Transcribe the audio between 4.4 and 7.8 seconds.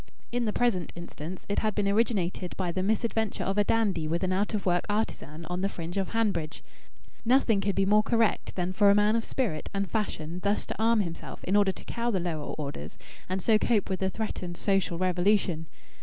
of work artisan on the fringe of Hanbridge. Nothing could